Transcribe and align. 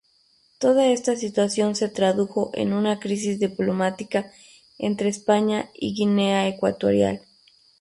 Toda 0.57 0.87
esta 0.87 1.15
situación 1.15 1.75
se 1.75 1.87
tradujo 1.87 2.49
en 2.55 2.73
una 2.73 2.99
crisis 2.99 3.39
diplomática 3.39 4.31
entre 4.79 5.09
España 5.09 5.69
y 5.75 5.93
Guinea 5.93 6.47
Ecuatorial. 6.47 7.21